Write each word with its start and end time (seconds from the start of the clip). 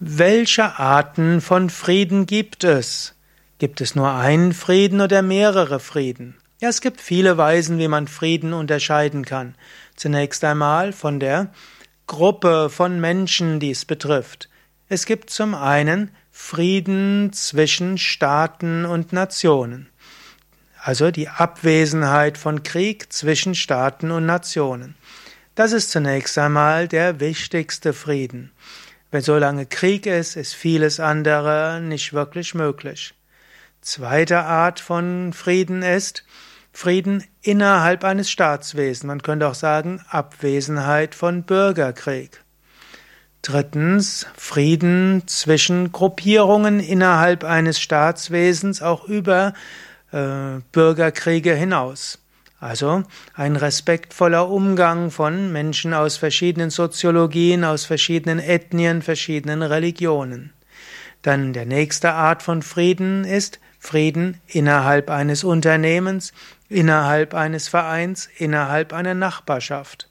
Welche 0.00 0.80
Arten 0.80 1.40
von 1.40 1.70
Frieden 1.70 2.26
gibt 2.26 2.64
es? 2.64 3.14
Gibt 3.58 3.80
es 3.80 3.94
nur 3.94 4.12
einen 4.12 4.52
Frieden 4.52 5.00
oder 5.00 5.22
mehrere 5.22 5.78
Frieden? 5.78 6.36
Ja, 6.60 6.68
es 6.68 6.80
gibt 6.80 7.00
viele 7.00 7.38
Weisen, 7.38 7.78
wie 7.78 7.86
man 7.86 8.08
Frieden 8.08 8.54
unterscheiden 8.54 9.24
kann. 9.24 9.54
Zunächst 9.94 10.42
einmal 10.42 10.92
von 10.92 11.20
der 11.20 11.52
Gruppe 12.08 12.70
von 12.70 13.00
Menschen, 13.00 13.60
die 13.60 13.70
es 13.70 13.84
betrifft. 13.84 14.48
Es 14.88 15.06
gibt 15.06 15.30
zum 15.30 15.54
einen 15.54 16.10
Frieden 16.32 17.32
zwischen 17.32 17.96
Staaten 17.96 18.86
und 18.86 19.12
Nationen. 19.12 19.88
Also 20.82 21.12
die 21.12 21.28
Abwesenheit 21.28 22.36
von 22.36 22.64
Krieg 22.64 23.12
zwischen 23.12 23.54
Staaten 23.54 24.10
und 24.10 24.26
Nationen. 24.26 24.96
Das 25.54 25.70
ist 25.70 25.92
zunächst 25.92 26.36
einmal 26.36 26.88
der 26.88 27.20
wichtigste 27.20 27.92
Frieden. 27.92 28.50
Wenn 29.14 29.22
solange 29.22 29.64
Krieg 29.64 30.06
ist, 30.06 30.34
ist 30.34 30.56
vieles 30.56 30.98
andere 30.98 31.80
nicht 31.80 32.14
wirklich 32.14 32.52
möglich. 32.52 33.14
Zweite 33.80 34.40
Art 34.40 34.80
von 34.80 35.32
Frieden 35.32 35.84
ist 35.84 36.24
Frieden 36.72 37.22
innerhalb 37.40 38.02
eines 38.02 38.28
Staatswesens. 38.28 39.04
Man 39.06 39.22
könnte 39.22 39.46
auch 39.46 39.54
sagen 39.54 40.04
Abwesenheit 40.08 41.14
von 41.14 41.44
Bürgerkrieg. 41.44 42.42
Drittens 43.42 44.26
Frieden 44.36 45.22
zwischen 45.28 45.92
Gruppierungen 45.92 46.80
innerhalb 46.80 47.44
eines 47.44 47.78
Staatswesens, 47.78 48.82
auch 48.82 49.04
über 49.04 49.54
äh, 50.10 50.58
Bürgerkriege 50.72 51.54
hinaus. 51.54 52.18
Also 52.64 53.02
ein 53.34 53.56
respektvoller 53.56 54.48
Umgang 54.48 55.10
von 55.10 55.52
Menschen 55.52 55.92
aus 55.92 56.16
verschiedenen 56.16 56.70
Soziologien, 56.70 57.62
aus 57.62 57.84
verschiedenen 57.84 58.38
Ethnien, 58.38 59.02
verschiedenen 59.02 59.62
Religionen. 59.62 60.54
Dann 61.20 61.52
der 61.52 61.66
nächste 61.66 62.14
Art 62.14 62.42
von 62.42 62.62
Frieden 62.62 63.26
ist 63.26 63.60
Frieden 63.78 64.40
innerhalb 64.46 65.10
eines 65.10 65.44
Unternehmens, 65.44 66.32
innerhalb 66.70 67.34
eines 67.34 67.68
Vereins, 67.68 68.30
innerhalb 68.38 68.94
einer 68.94 69.12
Nachbarschaft. 69.12 70.08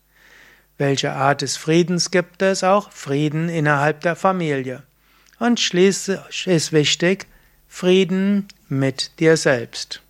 Welche 0.77 1.11
Art 1.11 1.41
des 1.41 1.57
Friedens 1.57 2.11
gibt 2.11 2.43
es 2.43 2.63
auch? 2.63 2.91
Frieden 2.91 3.49
innerhalb 3.49 4.01
der 4.01 4.15
Familie. 4.15 4.83
Und 5.39 5.59
schließlich 5.59 6.45
ist 6.45 6.71
wichtig, 6.71 7.25
Frieden 7.67 8.47
mit 8.69 9.19
dir 9.19 9.37
selbst. 9.37 10.02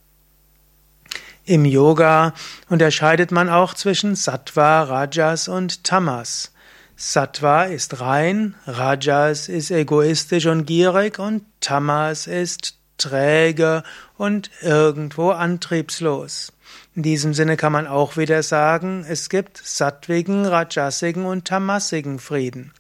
Im 1.46 1.66
Yoga 1.66 2.34
unterscheidet 2.70 3.34
man 3.34 3.50
auch 3.50 3.74
zwischen 3.74 4.16
Sattva, 4.16 4.84
Rajas 4.84 5.50
und 5.50 5.84
Tamas. 5.84 6.54
Sattva 6.96 7.66
ist 7.66 8.00
rein, 8.00 8.56
Rajas 8.66 9.50
ist 9.50 9.70
egoistisch 9.70 10.46
und 10.46 10.66
gierig 10.66 11.20
und 11.20 11.44
Tamas 11.60 12.28
ist 12.28 12.78
träge 12.98 13.84
und 14.16 14.52
irgendwo 14.62 15.32
antriebslos. 15.32 16.54
In 16.96 17.04
diesem 17.04 17.34
Sinne 17.34 17.58
kann 17.58 17.74
man 17.74 17.88
auch 17.88 18.16
wieder 18.16 18.42
sagen, 18.42 19.06
es 19.06 19.28
gibt 19.28 19.58
sattwigen, 19.58 20.46
rajasigen 20.46 21.26
und 21.26 21.44
tamasigen 21.44 22.20
Frieden. 22.20 22.72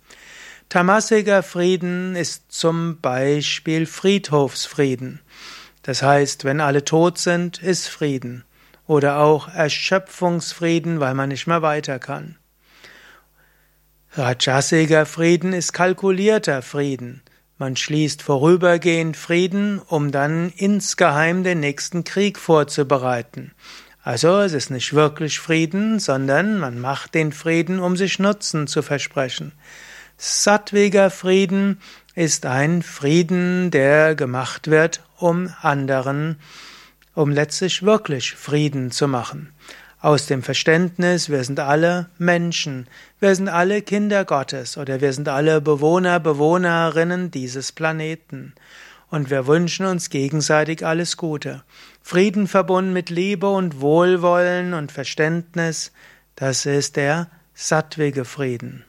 Tamasiger 0.70 1.44
Frieden 1.44 2.16
ist 2.16 2.44
zum 2.48 3.02
Beispiel 3.02 3.88
Friedhofsfrieden. 3.88 5.20
Das 5.82 6.02
heißt, 6.02 6.46
wenn 6.46 6.62
alle 6.62 6.86
tot 6.86 7.18
sind, 7.18 7.62
ist 7.62 7.90
Frieden 7.90 8.46
oder 8.88 9.20
auch 9.20 9.48
Erschöpfungsfrieden, 9.48 11.00
weil 11.00 11.14
man 11.14 11.30
nicht 11.30 11.48
mehr 11.48 11.62
weiter 11.62 12.00
kann. 12.00 12.38
Rajasiger 14.16 15.06
Frieden 15.06 15.54
ist 15.54 15.74
kalkulierter 15.74 16.62
Frieden. 16.62 17.22
Man 17.58 17.76
schließt 17.76 18.22
vorübergehend 18.22 19.18
Frieden, 19.18 19.80
um 19.80 20.12
dann 20.12 20.52
insgeheim 20.56 21.44
den 21.44 21.60
nächsten 21.60 22.04
Krieg 22.04 22.38
vorzubereiten. 22.38 23.54
Also 24.04 24.42
es 24.42 24.54
ist 24.54 24.70
nicht 24.70 24.94
wirklich 24.94 25.40
Frieden, 25.40 25.98
sondern 25.98 26.60
man 26.60 26.80
macht 26.80 27.16
den 27.16 27.32
Frieden, 27.32 27.80
um 27.80 27.96
sich 27.96 28.20
Nutzen 28.20 28.68
zu 28.68 28.82
versprechen. 28.82 29.54
Sattwiger 30.18 31.10
Frieden 31.10 31.80
ist 32.14 32.46
ein 32.46 32.84
Frieden, 32.84 33.72
der 33.72 34.14
gemacht 34.14 34.70
wird, 34.70 35.02
um 35.18 35.54
anderen 35.62 36.38
um 37.16 37.32
letztlich 37.32 37.84
wirklich 37.84 38.34
Frieden 38.34 38.92
zu 38.92 39.08
machen. 39.08 39.54
Aus 40.00 40.26
dem 40.26 40.44
Verständnis, 40.44 41.30
wir 41.30 41.44
sind 41.44 41.60
alle 41.60 42.10
Menschen, 42.18 42.88
wir 43.20 43.34
sind 43.36 43.48
alle 43.48 43.82
Kinder 43.82 44.26
Gottes 44.26 44.78
oder 44.78 45.00
wir 45.00 45.14
sind 45.14 45.30
alle 45.30 45.62
Bewohner, 45.62 46.20
Bewohnerinnen 46.20 47.32
dieses 47.32 47.72
Planeten. 47.72 48.54
Und 49.10 49.30
wir 49.30 49.48
wünschen 49.48 49.86
uns 49.86 50.10
gegenseitig 50.10 50.86
alles 50.86 51.18
Gute. 51.18 51.64
Frieden 52.02 52.48
verbunden 52.48 52.92
mit 52.92 53.10
Liebe 53.10 53.48
und 53.48 53.80
Wohlwollen 53.80 54.74
und 54.74 54.92
Verständnis, 54.92 55.94
das 56.36 56.66
ist 56.66 56.98
der 56.98 57.30
sattwige 57.54 58.26
Frieden. 58.26 58.84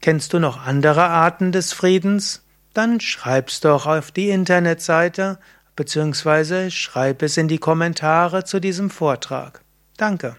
Kennst 0.00 0.32
du 0.32 0.38
noch 0.38 0.64
andere 0.64 1.04
Arten 1.04 1.52
des 1.52 1.72
Friedens? 1.72 2.42
Dann 2.74 3.00
schreib's 3.00 3.60
doch 3.60 3.86
auf 3.86 4.10
die 4.10 4.30
Internetseite 4.30 5.38
beziehungsweise 5.76 6.70
schreib 6.70 7.22
es 7.22 7.36
in 7.36 7.48
die 7.48 7.58
Kommentare 7.58 8.44
zu 8.44 8.60
diesem 8.60 8.90
Vortrag. 8.90 9.62
Danke. 9.96 10.36